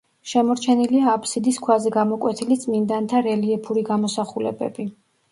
[0.29, 4.87] შემორჩენილია აბსიდის ქვაზე გამოკვეთილი წმინდანთა რელიეფური გამოსახულებები.